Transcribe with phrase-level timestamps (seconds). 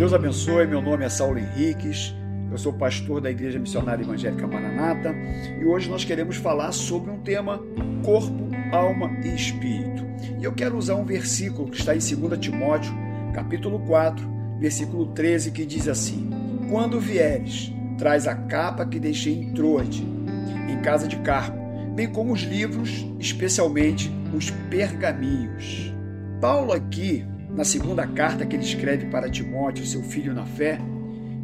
[0.00, 0.66] Deus abençoe.
[0.66, 2.14] Meu nome é Saulo Henriques.
[2.50, 5.14] Eu sou pastor da Igreja Missionária Evangélica Maranata
[5.60, 7.60] e hoje nós queremos falar sobre um tema
[8.02, 10.02] corpo, alma e espírito.
[10.40, 12.90] E eu quero usar um versículo que está em 2 Timóteo,
[13.34, 14.26] capítulo 4,
[14.58, 16.30] versículo 13, que diz assim:
[16.70, 20.02] Quando vieres, traz a capa que deixei em Troade,
[20.66, 21.58] em casa de Carpo,
[21.94, 25.92] bem como os livros, especialmente os pergaminhos.
[26.40, 27.22] Paulo aqui
[27.54, 30.78] na segunda carta que ele escreve para Timóteo, seu filho na fé,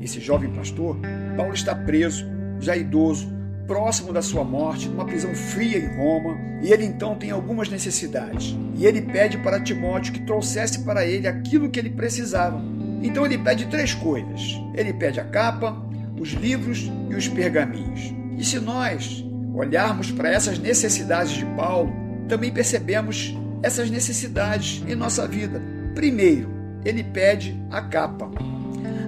[0.00, 0.96] esse jovem pastor,
[1.36, 2.24] Paulo está preso,
[2.60, 3.34] já idoso,
[3.66, 8.56] próximo da sua morte, numa prisão fria em Roma, e ele então tem algumas necessidades.
[8.76, 12.62] E ele pede para Timóteo que trouxesse para ele aquilo que ele precisava.
[13.02, 15.76] Então ele pede três coisas: ele pede a capa,
[16.18, 18.14] os livros e os pergaminhos.
[18.38, 21.92] E se nós olharmos para essas necessidades de Paulo,
[22.28, 25.60] também percebemos essas necessidades em nossa vida.
[25.96, 26.50] Primeiro,
[26.84, 28.30] ele pede a capa.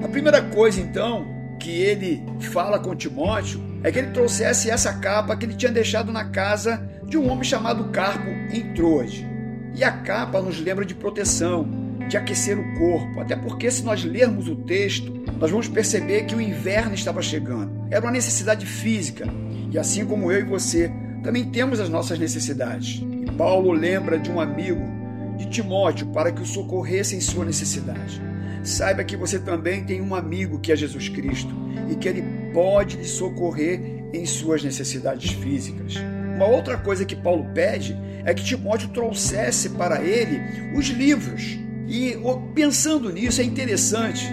[0.02, 1.26] A primeira coisa, então,
[1.60, 6.10] que ele fala com Timóteo é que ele trouxesse essa capa que ele tinha deixado
[6.10, 9.28] na casa de um homem chamado Carpo em Troade.
[9.74, 11.68] E a capa nos lembra de proteção,
[12.08, 16.34] de aquecer o corpo, até porque se nós lermos o texto, nós vamos perceber que
[16.34, 17.86] o inverno estava chegando.
[17.90, 19.26] Era uma necessidade física,
[19.70, 20.90] e assim como eu e você,
[21.22, 23.02] também temos as nossas necessidades.
[23.26, 24.97] E Paulo lembra de um amigo
[25.38, 28.20] de Timóteo para que o socorresse em sua necessidade.
[28.62, 31.54] Saiba que você também tem um amigo que é Jesus Cristo
[31.90, 32.22] e que ele
[32.52, 33.80] pode lhe socorrer
[34.12, 35.94] em suas necessidades físicas.
[36.34, 40.40] Uma outra coisa que Paulo pede é que Timóteo trouxesse para ele
[40.76, 41.58] os livros.
[41.88, 42.16] E
[42.54, 44.26] pensando nisso é interessante.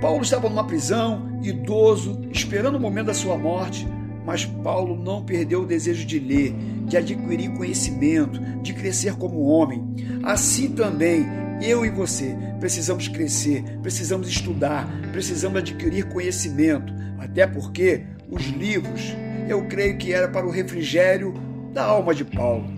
[0.00, 3.86] Paulo estava numa prisão, idoso, esperando o momento da sua morte,
[4.26, 6.52] mas Paulo não perdeu o desejo de ler,
[6.84, 9.94] de adquirir conhecimento, de crescer como homem.
[10.24, 11.24] Assim também,
[11.62, 19.16] eu e você precisamos crescer, precisamos estudar, precisamos adquirir conhecimento, até porque os livros,
[19.48, 21.32] eu creio que era para o refrigério
[21.72, 22.68] da alma de Paulo.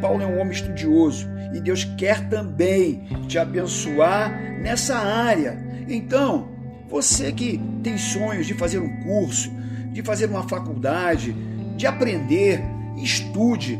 [0.00, 4.30] Paulo é um homem estudioso e Deus quer também te abençoar
[4.62, 5.62] nessa área.
[5.88, 6.48] Então,
[6.88, 9.52] você que tem sonhos de fazer um curso,
[9.94, 11.32] de fazer uma faculdade,
[11.76, 12.60] de aprender,
[12.96, 13.78] estude,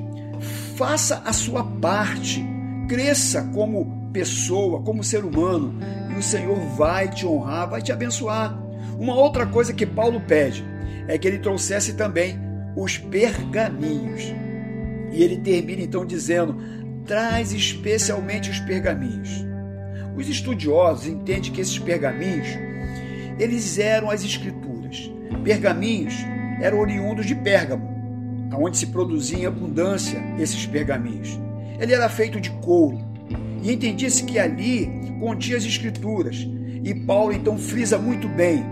[0.76, 2.42] faça a sua parte,
[2.88, 5.74] cresça como pessoa, como ser humano,
[6.14, 8.56] e o Senhor vai te honrar, vai te abençoar.
[8.96, 10.64] Uma outra coisa que Paulo pede
[11.08, 12.38] é que ele trouxesse também
[12.76, 14.22] os pergaminhos.
[15.10, 16.56] E ele termina então dizendo:
[17.04, 19.44] traz especialmente os pergaminhos.
[20.16, 22.46] Os estudiosos entendem que esses pergaminhos
[23.36, 24.73] eles eram as escrituras
[25.44, 26.14] Pergaminhos
[26.58, 27.86] eram oriundos de Pérgamo,
[28.56, 31.38] onde se produzia em abundância esses pergaminhos.
[31.78, 32.98] Ele era feito de couro
[33.62, 34.90] e entendia-se que ali
[35.20, 36.48] continha as escrituras.
[36.82, 38.64] E Paulo então frisa muito bem: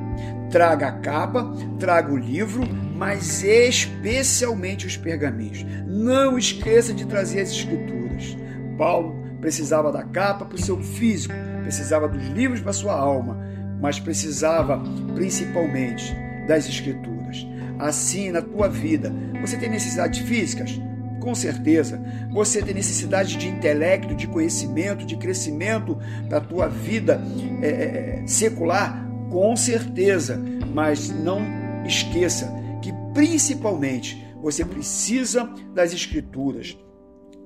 [0.50, 2.62] traga a capa, traga o livro,
[2.96, 5.66] mas especialmente os pergaminhos.
[5.86, 8.34] Não esqueça de trazer as escrituras.
[8.78, 13.38] Paulo precisava da capa para o seu físico, precisava dos livros para sua alma,
[13.78, 14.82] mas precisava
[15.14, 16.16] principalmente
[16.52, 17.46] das Escrituras.
[17.78, 20.78] Assim, na tua vida, você tem necessidades físicas?
[21.18, 22.00] Com certeza.
[22.30, 25.98] Você tem necessidade de intelecto, de conhecimento, de crescimento
[26.28, 27.20] da tua vida
[27.62, 29.08] é, secular?
[29.30, 30.40] Com certeza.
[30.74, 31.40] Mas não
[31.86, 32.52] esqueça
[32.82, 36.76] que, principalmente, você precisa das Escrituras.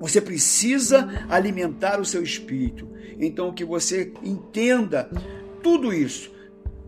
[0.00, 2.88] Você precisa alimentar o seu espírito.
[3.18, 5.08] Então, que você entenda
[5.62, 6.34] tudo isso.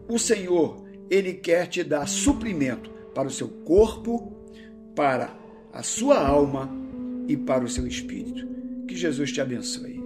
[0.08, 4.32] O Senhor ele quer te dar suprimento para o seu corpo,
[4.94, 5.36] para
[5.72, 6.70] a sua alma
[7.26, 8.46] e para o seu espírito.
[8.86, 9.97] Que Jesus te abençoe.